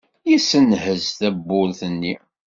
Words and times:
Yessenhezz 0.29 1.05
tawwurt-nni. 1.19 2.13